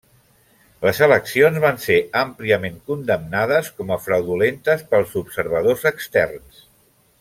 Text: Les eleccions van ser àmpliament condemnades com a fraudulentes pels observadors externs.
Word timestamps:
Les 0.85 1.01
eleccions 1.07 1.59
van 1.65 1.77
ser 1.83 1.97
àmpliament 2.23 2.81
condemnades 2.89 3.71
com 3.81 3.95
a 3.97 4.01
fraudulentes 4.09 4.85
pels 4.95 5.17
observadors 5.25 5.91
externs. 5.97 6.69